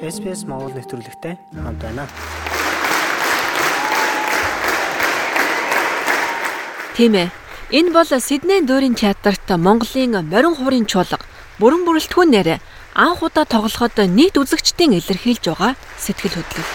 [0.00, 2.04] SPS Монгол нэвтрүүлэгтэй хамт байна.
[6.96, 7.32] Тийм ээ.
[7.72, 11.24] Энэ бол Сиднейн дуурийн театрт Монголын морин хуурын чуулга
[11.56, 12.60] бүрэн бүрэлдэхүүн нэрэ
[12.92, 16.72] анх удаа тоглоход нийт үзэгчдийн илэрхийлж байгаа сэтгэл хөдлөл.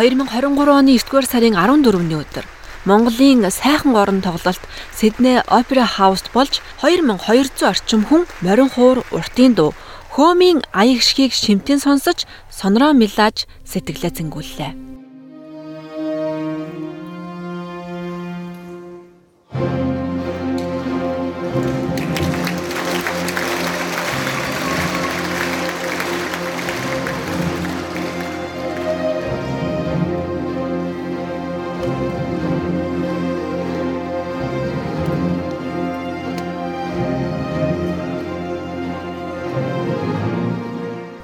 [0.00, 2.46] 2023 оны 9-р сарын 14-ний өдөр
[2.88, 4.64] Монголын сайхан орон тоглолт
[4.96, 9.74] Сидней Опера Хауст болж 2200 орчим хүн морин хуур уртын дуу
[10.18, 14.97] хөөмийн аяг шгийг шимтэн сонсож сонроо мэлааж сэтгэлээ зэнгүүллээ.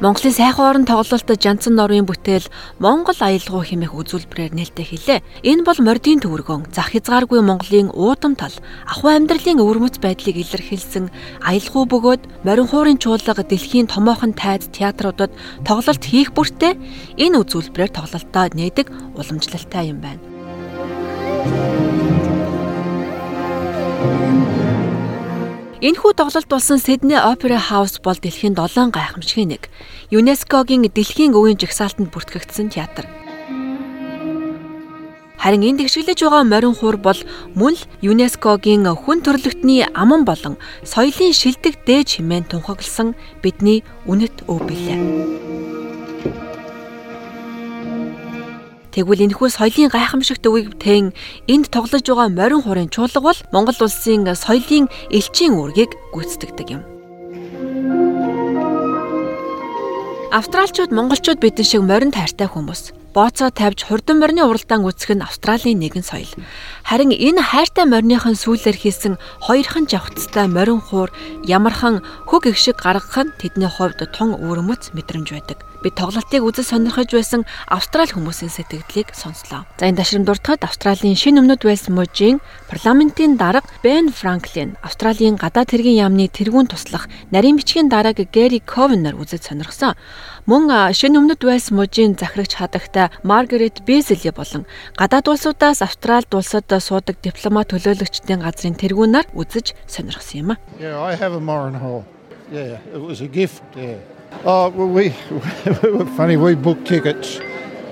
[0.05, 5.24] Монголын сайхан орон тоглолт Жанцан Норвын бүтээл Монгол аялгау хэмээх үзүүлбэрээр нээлттэй хэлээ.
[5.48, 8.52] Энэ бол мордын төвөргөн зах хязгааргүй Монголын уудам тал
[8.84, 11.08] ахуй амьдралын өвөрмөц байдлыг илэрхийлсэн
[11.41, 15.33] аялгау бөгөөд морин хуурын чуулга дэлхийн томоохон тайз театруудад
[15.64, 16.77] тоглолт хийх бүртээ
[17.24, 20.33] энэ үзүүлбэрээр тоглолтоо нээдэг уламжлалтай юм байна.
[25.84, 29.68] Энэхүү тоглолт болсон Sydney Opera House бол дэлхийн 7 гайхамшигын нэг.
[30.08, 33.04] ЮНЕСКОгийн дэлхийн өвийн жагсаалтанд бүртгэгдсэн театр.
[35.36, 37.20] Харин энд тэгшгэлж байгаа морин хуур бол
[37.52, 40.56] мөн л ЮНЕСКОгийн хүн төрөлхтний аман болон
[40.88, 43.12] соёлын шилдэг дээж хэмээн тунхагласан
[43.44, 45.73] бидний үнэт өв билээ.
[48.94, 51.10] Тэгвэл энэхүү соёлын гайхамшигт өвийг тэн
[51.50, 56.82] энд тоглож байгаа морин хурын чуулга бол Монгол улсын соёлын элчийн үүргийг гүйцэтгэдэг юм.
[60.30, 65.78] Австралчууд монголчууд бидэн шиг морин тайртай хүмүүс бооцоо тавьж хурдан морины уралдаан үүсгэх нь Австралийн
[65.83, 66.30] нэгэн соёл.
[66.86, 71.10] Харин энэ хайртай мориныхон сүүлээр хийсэн хоёрхан жавхцтай морин хуур
[71.42, 75.58] ямархан хөг их шиг гаргах нь тэдний хувьд тун өвөрмөц мэдрэмж байдаг.
[75.84, 79.68] Бид тоглолтыг үзэж сонирхож байсан Австрали хүмүүсийн сэтгэлдлийг сонслоо.
[79.77, 82.40] За энэ дашрам дуртахад Австралийн шинэ өмнөд Уэльс мужийн
[82.72, 89.12] парламентын дарга Бен Франклин, Австралийн гадаад хэргийн яамны тэргүүн туслах нарийн бичгийн дарга Гэри Ковенер
[89.20, 89.92] үзэж сонирхсон.
[90.48, 94.64] Мөн шинэ өмнөд Уэльс мужийн захирагч хадагтай Маргарет Безели болон
[94.96, 100.61] гадаад улсуудаас Австралид улсад суудаг дипломат төлөөлөгчдийн газрын тэргүүнаар үзэж сонирхсон юм а.
[100.80, 102.08] Yeah, I have a Moran Hall.
[102.50, 103.62] Yeah, it was a gift.
[103.77, 103.96] Yeah.
[104.44, 106.36] Oh, well, we, we were funny.
[106.36, 107.38] We booked tickets,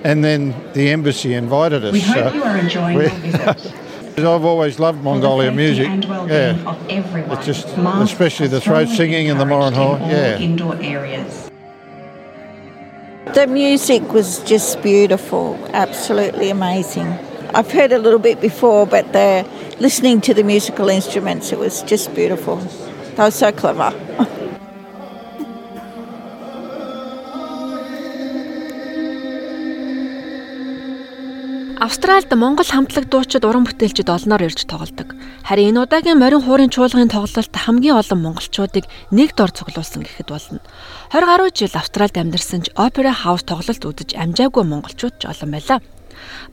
[0.04, 1.92] and then the embassy invited us.
[1.92, 3.74] We hope so you are enjoying we, your visit.
[4.18, 5.86] I've always loved Mongolia music.
[5.86, 9.98] yeah, it's just especially the throat singing in the Moran Hall.
[10.00, 11.50] Yeah, indoor areas.
[13.32, 17.06] The music was just beautiful, absolutely amazing.
[17.54, 19.48] I've heard a little bit before, but the
[19.80, 22.58] listening to the musical instruments, it was just beautiful.
[23.16, 23.92] They were so clever.
[31.82, 35.12] Австральд Монгол хамтлаг дуучид уран бүтээлчид олноор ирж тоглодог.
[35.44, 40.62] Харин энэ удаагийн морин хуурын чуулгын тоглолт хамгийн олон монголчуудыг нэг дор цуглуулсан гэхэд болно.
[41.10, 45.82] 20 гаруй жил Австральд амьдарсан ч Opera House тоглолт үзэж амжаагүй монголчууд ч олон байлаа.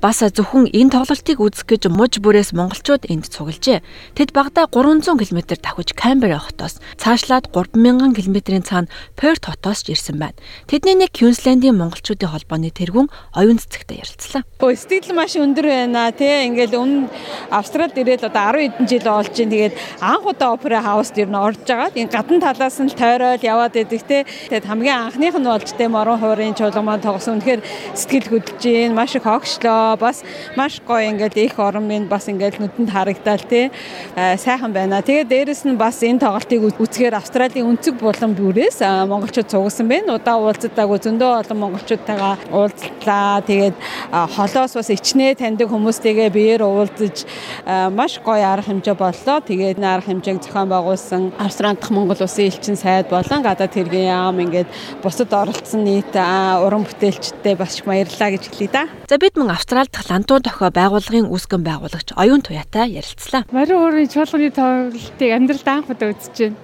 [0.02, 3.84] Бас зөвхөн энэ тоглолтыг үзэх гэж муж бүрээс монголчууд энд цуглжээ.
[4.16, 10.40] Тэд багада 300 км давхиж Камбера хотоос цаашлаад 3000 км-ийн цаана Перт хотоос ирсэн байна.
[10.68, 14.44] Тэдний нэг Квинслендийн монголчуудын холбооны тэргүүн оюун цэцэгтэй ярилцлаа.
[14.60, 16.48] Сэтгэл маш өндөр байна тий.
[16.48, 17.10] Ингээл өмнө
[17.52, 19.54] Австралид ирээд одоо 10 хэдэн жил болж байна.
[19.54, 21.92] Тэгээд анх удаа опера хаус дээр нь орж байгаа.
[21.94, 24.22] Энэ гадна талаас нь л тойрол яваад идэг тий.
[24.50, 27.40] Тэгээд хамгийн анхных нь болж тий морон хуурын чуулгамаа тогсон.
[27.40, 27.62] Үнэхээр
[27.94, 28.64] сэтгэл хөдлөж
[28.96, 30.24] маш их огшлоо бас
[30.56, 33.72] маш гоё ингээд их орон минь бас ингээд нүдэнд харагдал тий
[34.16, 35.02] сайхан байна.
[35.02, 40.18] Тэгээ дээрэс нь бас энэ тоглолтыг үзэхээр Австралийн өнцөг булан бүрээс монголчууд цугсан байна.
[40.18, 43.42] Удаа уулзалтаагүй зөндөө олон монголчуудтайгаа уулзлаа.
[43.42, 43.76] Тэгээд
[44.12, 47.26] холоос бас ичнээ таньдаг хүмүүстэйгээ биеэр уулзаж
[47.66, 49.38] маш гоё арга хэмжээ боллоо.
[49.42, 54.38] Тэгээд арга хэмжээг зохион байгуулсан Австрали дахь Монгол улсын элчин сайд болон гадаад хэргийн яам
[54.40, 54.70] ингээд
[55.02, 58.99] бусад оролцсон нийт уран бүтээлчдтэй бас их баярлалаа гэж хэлье да.
[59.10, 63.42] За бид мөн Австрали Австрал дахь Лантуу дохио байгууллагын үүсгэн байгуулагч оюун туяатай ярилцлаа.
[63.50, 66.62] Морин уурын чуулганы тоглолтыг амьдралд анх удаа үзэж байна.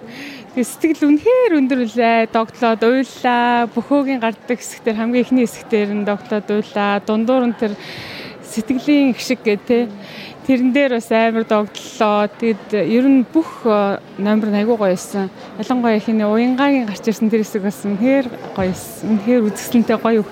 [0.53, 2.29] Тэгээ сэтгэл үнэхээр өндөр үлээ.
[2.29, 3.65] Догтлоод уйллаа.
[3.73, 7.01] Бөхөөгийн гардаг хэсгээр хамгийн ихний хэсгээр нь догтлоод уйллаа.
[7.01, 7.73] Дундуур нь тэр
[8.45, 9.89] сэтгэлийн их шиг гэ тэ.
[10.45, 12.29] Тэрэн дээр бас амар догдлоо.
[12.29, 13.65] Тэгэд ер нь бүх
[14.21, 15.33] номер нь айгүй гоё байсан.
[15.57, 19.17] Ялангуяа ихний уянгагийн гарч ирсэн тэр хэсэг бас үнэхээр гоё байсан.
[19.17, 20.29] Үнэхээр үзэсгэлэнтэй гоё үх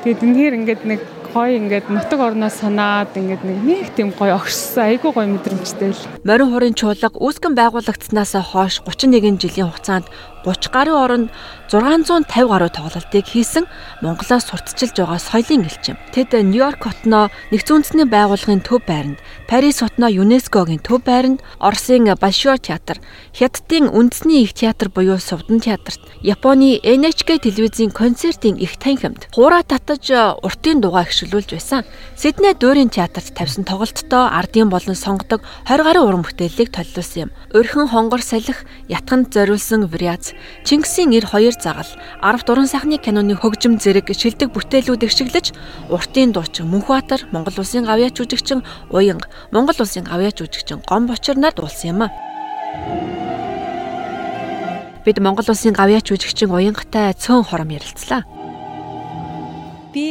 [0.00, 0.04] юм.
[0.04, 1.00] Тэгэд үнэхээр ингээд нэг
[1.34, 6.02] гоё ингээд нутаг орноос санаад ингээд нэг тийм гоё огшсон айгүй гоё мэдрэмжтэй л.
[6.26, 10.06] Морин хурын чуулга үүсгэн байгуулагдсанаас хойш 31 жилийн хугацаанд
[10.44, 11.30] 30 гаруй оронд
[11.70, 13.64] 650 гаруй тоглолтыг хийсэн
[14.00, 15.96] Монголоос сурталчилж байгаа соёлын элчим.
[16.14, 22.58] Тэд Нью-Йорк хотноо нэгдсэн үндэсний байгууллагын төв байранд, Парис хотноо ЮНЕСКОгийн төв байранд, Оросын Большой
[22.58, 22.98] театр,
[23.36, 30.10] Хятадын үндэсний их театр буюу Сувдан театрт, Японы NHK телевизийн концертын их танхимд хуура татаж
[30.42, 31.84] уртын дугаа гიშгүүлж байсан.
[32.16, 37.30] Сидней дуурийн театрт тавьсан тоглолттой ардын болон сонгодог 20 гаруй уран бүтээлийг толиулсан юм.
[37.52, 40.32] Өрхөн хонгор салхи, ятганд зориулсан вариац,
[40.64, 41.88] Чингисийн эр хоёр загал,
[42.22, 45.52] 10 дуран сайхны киноны хөгжим зэрэг шилдэг бүтээлүүд игшиглэж,
[45.92, 51.52] уртын дуучин Мөнхбаатар, Монгол улсын гавьяач жүжигчин Уянга, Монгол улсын гавьяач жүжигчин Гом Бочор нар
[51.52, 52.08] дуулсан юм а.
[55.04, 58.39] Бид Монгол улсын гавьяач жүжигчин Уянгатай цөөн хором ярилцлаа.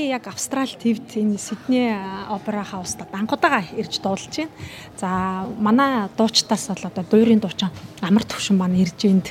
[0.09, 1.93] Яг Австрал твд энэ Сидней
[2.33, 4.49] опера хауста анхудаага ирж дуулж байна.
[4.97, 7.69] За манай дуучтаас бол одоо дуурийн дуучин
[8.01, 9.29] амар төвшин маань ирж энд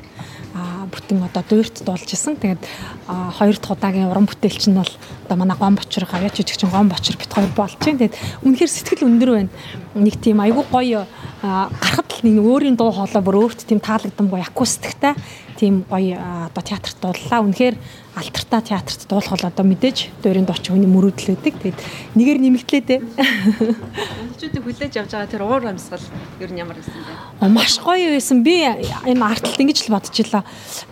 [0.95, 2.39] бүтэн одоо дуурьт дуулж исэн.
[2.39, 2.63] Тэгээд
[3.11, 4.93] хоёр дахь удаагийн уран бүтээлч нь бол
[5.27, 7.99] одоо манай гом бочор гавьяач жижигчин гом бочор бит хоёр болж байна.
[7.99, 8.15] Тэгээд
[8.47, 9.51] үнэхээр сэтгэл өндөр байна.
[9.99, 11.11] Нэг тийм айгүй гоё
[11.43, 15.19] гарахад л нэг өөрийн дуу хоолой бүр өөрт тийм таалагдамгүй акустиктай
[15.59, 16.15] тийм гоё
[16.47, 17.43] одоо театрт дууллаа.
[17.43, 17.75] Үнэхээр
[18.15, 21.55] алтартаа театрт дуулах бол одоо мэдээж дуурийн дуучин хүний мөрөөдлөдөг.
[21.59, 21.79] Тэгээд
[22.15, 23.01] нэгээр нэмэгдлээ дээ.
[23.03, 26.03] Монголчуудыг хүлээж авч байгаа тэр уур амьсгал
[26.43, 27.51] ер нь ямар байсан бэ?
[27.51, 28.43] Маш гоё байсан.
[28.43, 30.43] Би энэ арталт ингэж л бодчихлоо.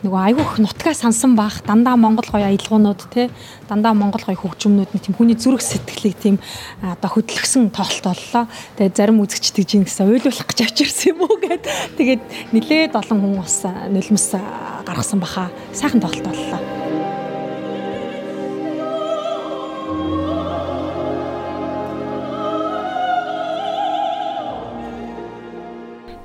[0.06, 3.30] Нөгөө айгүйх нутгаа сансан бах дандаа Монгол гоё аялгуунууд те
[3.66, 6.36] дандаа Монгол гоё хөгжмнүүд нь тийм хүний зүрх сэтгэлийг тийм
[6.82, 8.46] одоо хөдөлгсөн тоглолт боллоо.
[8.78, 11.66] Тэгээд зарим үзэгч тэгж ийн гэсэн ойлгуулах гэж авчирсан юм уу гэд.
[11.98, 12.22] Тэгээд
[12.54, 14.30] нилээд олон хүн бас нулимс
[14.87, 15.50] гаргасан баха.
[15.73, 16.61] Сайхан тоглолт боллоо.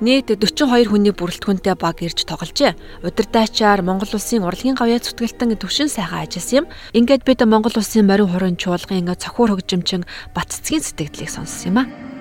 [0.02, 2.74] Нийт 42 хүний бүрэлдэхүүнтэй баг ирж тогложээ.
[3.06, 6.70] Удирдаачаар Монгол улсын урлагийн гавьяа зүтгэлтэн төвшин сайхан ажилласан юм.
[6.90, 10.02] Ингээд бид Монгол улсын морин хорон чуулгын цохиур хөгжимчин
[10.34, 12.11] Батцгийн сэтгэлдлийг сонссон юм а.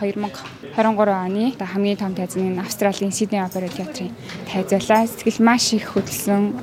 [0.00, 4.14] 2023 оны хамгийн том тайзны Австралийн Сидней Опера театрын
[4.46, 5.06] тайзлаа.
[5.06, 6.54] Сэтгэл маш их хөдөлсөн.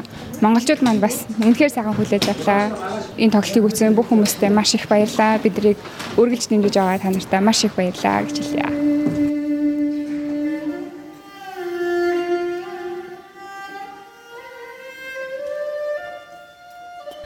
[0.41, 2.71] Монголчууд маань бас үнэхээр сайхан хүлээж авлаа.
[3.19, 5.39] Энэ тоглолтыг үзсэн бүх хүмүүстээ маш их баярлалаа.
[5.43, 5.77] Биднийг
[6.15, 8.94] үргэлж дэмжиж байгаа та нартай маш их баярлалаа гэж хэлье.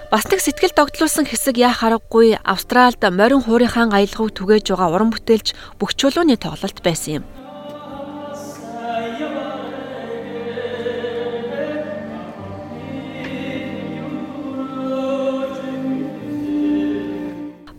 [0.09, 5.53] Бас нэг сэтгэл догтлуулсан хэсэг яа харахгүй Австралид морин хуурийнхаа аялгыг түгээж байгаа уран бүтээлч
[5.77, 7.23] бүх чулууны тоглолт байсан юм.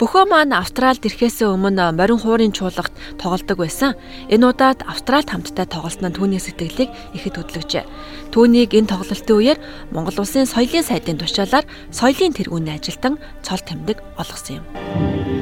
[0.01, 2.89] Бөхөө маань Австралид ирэхээс өмнө морин хуурын чуулгад
[3.21, 3.93] тоглодог байсан.
[4.33, 7.85] Энэ удаад Австралид хамтдаа тоглосноо түүний сэтгэлийг ихэд хөдлөжээ.
[8.33, 9.59] Түүнийг энэ тоглолтын үеэр
[9.93, 15.40] Монгол улсын соёлын сайдын тушаалаар соёлын тэргүүний ажилтан цол тэмдэг олгосон юм.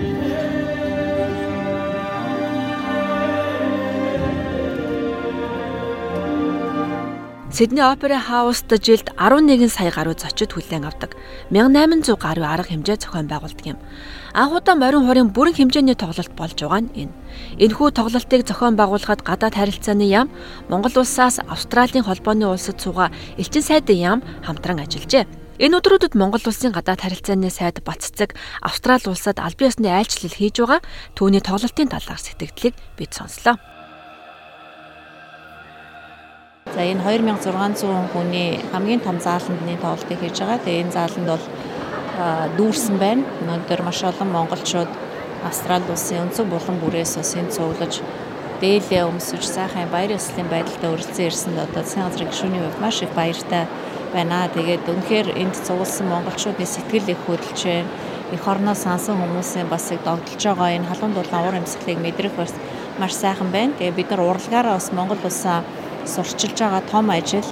[7.59, 11.19] Сидней Опера Хауст жилд 11 сая гаруй зочид хүлээн авдаг.
[11.51, 13.83] 1800 гаруй арга хэмжээ зохион байгуулдаг юм.
[14.31, 17.15] Анхудаа морин хурын бүрэн хэмжээний тоглолт болж байгаа нь энэ.
[17.59, 20.31] Энэхүү тоглолтыг зохион байгуулахад гадаад харилцааны яам,
[20.71, 25.27] Монгол улсаас Австралийн холбооны улсад суугаа элчин сайдын яам хамтран ажиллажээ.
[25.59, 30.79] Энэ өдрүүдэд Монгол улсын гадаад харилцааны сайд Баццэг Австрали улсад албан ёсны айлчлал хийж байгаа
[31.19, 33.59] түүний тоглолтын талаар сэтгэлдлийг бид сонслоо.
[36.79, 40.63] За энэ 2600 хүний хамгийн том зааландны тоглолтыг хийж байгаа.
[40.63, 41.45] Тэгээ энэ зааланд бол
[42.55, 43.27] дүүрсэн байна.
[43.43, 44.87] Өнөөдөр маш олон монголчууд
[45.43, 47.99] Австрали улсын өнцөг булан бүрээс бас энэ цуглаж
[48.63, 53.11] дээлээ өмсөж сайхан баяр ёслолын байдалтай өрөлцөн ирсэнд одоо засгийн газрын гишүүний хувьд маш их
[53.11, 53.67] баяртай
[54.15, 54.47] байна.
[54.47, 57.91] Тэгээд үнэхээр энд цугласан монголчуудын сэтгэл их хөдөлж байна.
[58.31, 62.55] Эх орноо сансан хүмүүсийн бас их догдолж байгаа энэ халуун дулаан уур амьсгалыг мэдрэх бас
[63.03, 63.75] маш сайхан байна.
[63.75, 65.67] Тэгээд бид нар урлагаараа бас Монгол улсаа
[66.15, 67.49] сурчилж байгаа том ажил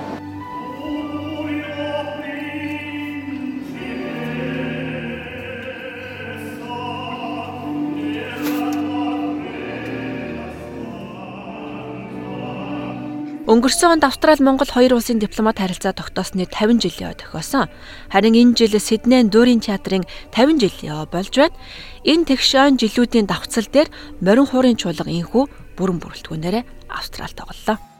[13.46, 17.70] Өнгөрсөн онд Австрали Монгол хоёр улсын дипломат харилцаа тогтоосны 50 жилийн ой тохиосон.
[18.10, 20.02] Харин энэ жил Сиднейн Дүүрийн театрын
[20.34, 21.54] 50 жилийн ой болж байна.
[22.02, 23.86] Энэ тэгш он жилүүдийн давхцал дээр
[24.18, 25.46] морин хуурын чуулга инхүү
[25.78, 27.95] бүрэн бүрэлдэхүүнээрээ Австрал тоглолоо.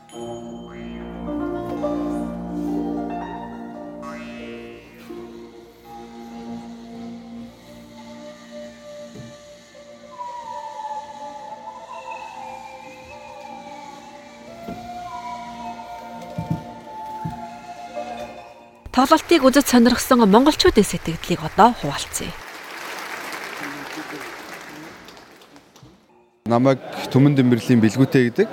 [18.97, 22.46] Тоглолтыг үзэж сонирхсан монголчуудын сэтгэлдлийг одоо хуваалцъя.
[26.47, 26.79] Намайг
[27.11, 28.49] Түмэн Дэмбэрлийн бэлгүүтэй гэдэг.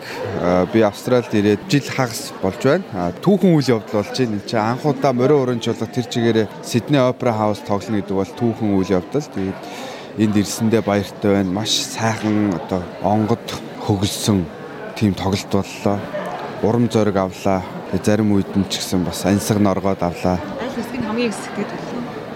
[0.73, 3.13] Би Австралид ирээд жил хагас болж байна.
[3.21, 4.33] Түүхэн үйл явдал болж байна.
[4.33, 8.33] Энд чинь анх удаа морин уран чуулга тэр чигээрээ Сидней Опера Хаус тоглоно гэдэг бол
[8.33, 9.21] түүхэн үйл явдал.
[9.21, 9.59] Тэгээд
[10.17, 11.53] энд ирсэндээ баяртай байна.
[11.53, 13.45] Маш сайхан одоо онгод
[13.85, 14.45] хөгөлсөн
[14.97, 15.97] тийм тоглолт боллоо.
[16.65, 17.61] Урам зориг авлаа
[18.01, 20.41] зарим үед нь ч гэсэн бас ансаг норгоод авлаа.
[20.41, 21.82] Аль хэсэг нь хамгийн үлээ.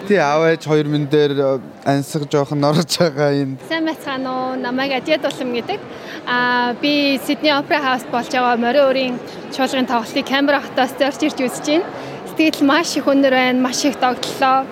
[0.08, 3.60] Тий аав ээж хоёр минь дээр э, ансаг жоохон норж байгаа энэ.
[3.68, 4.56] Сайн байцгаана уу?
[4.56, 5.80] Намайг Адиад улам гэдэг.
[6.24, 9.16] Аа би Сидней Опера Хаус болж байгаа морин өрийн
[9.52, 11.92] чуулгын тоглолтыг Камбера хотоос зорж ирж үзэж байна.
[12.24, 14.64] Сэтгэл маш их өндөр байна, маш их тогтлоо.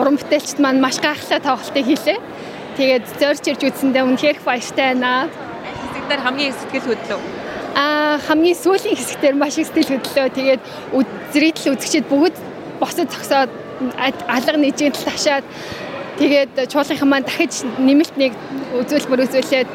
[0.00, 2.18] Уран бүтээлчд маань маш гайхалтай тоглолтыг хийлээ.
[2.80, 5.28] Тэгээд зорж ирж үзсэндээ үнэхээр их баяртай байна.
[5.28, 7.20] Хэсэг дээр хамгийн их сэтгэл хөдлөв
[7.72, 10.28] а хамгийн сүүлийн хэсгээр маш их сэтгэл хөдлөө.
[10.36, 10.62] Тэгээд
[11.32, 12.36] зрители үзэгчид бүгд
[12.80, 13.61] босод зогсоод
[14.28, 15.44] алга нэгжийн тал ташаад
[16.18, 18.32] тэгээд чуулгынхан маань дахиж нэмэлт нэг
[18.78, 19.68] үзүүлбэр үзүүлээд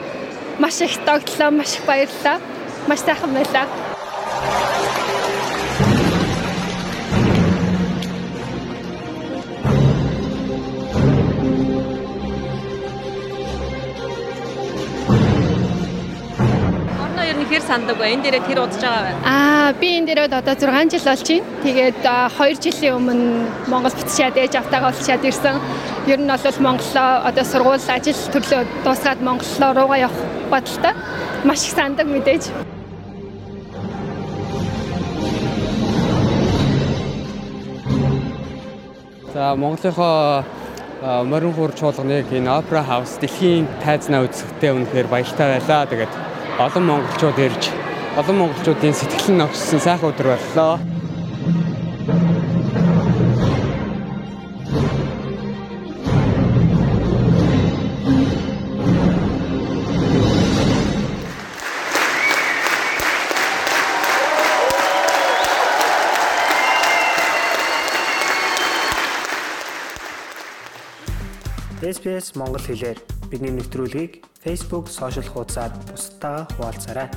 [0.59, 2.39] маш их тогтлоо, маш их баярлалаа.
[2.87, 3.67] Маш сайхан байлаа.
[17.47, 18.13] Хэр санддаг бай?
[18.13, 19.19] Энэ дээрээ тэр удаж байгаа байна.
[19.23, 21.47] Аа, би энэ дээрээ одоо 6 жил болж байна.
[21.63, 23.25] Тэгээд 2 жилийн өмнө
[23.71, 25.55] Монгол буцчаад ээж автагаа олчаад ирсэн.
[26.11, 30.93] Ер нь бол Монголоо одоо сургууль ажил төрлөө дуусгаад Монголоо руугаа явах бодолтой.
[31.47, 32.43] Маш их сандаг мэдээж.
[39.33, 40.43] За Монголынхоо
[41.01, 45.85] морин хуур чуулганыг энэ Opera House дэлхийн тайзнаа үзэхдээ үнэхээр баяртай байлаа.
[45.85, 46.26] Тэгээд
[46.65, 47.63] олон монголчууд ирж
[48.19, 50.79] олон монголчуудын сэтгэл нь огцсон сайхан өдөр боллоо.
[71.93, 77.12] SPS Монгол хэлээр бидний нэвтрүүлгийг Facebook сошиал хуудасаар бусдаа хуваалцаарай.